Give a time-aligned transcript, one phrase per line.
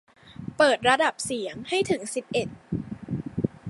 [0.57, 2.47] เปิดระดับเสียงให้ถึงสิบเอ็ด